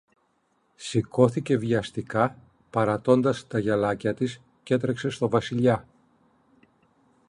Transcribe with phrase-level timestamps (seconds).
[0.75, 2.37] Σηκώθηκε βιαστικά,
[2.69, 5.87] παρατώντας τα γυαλάκια της, κι έτρεξε στο Βασιλιά.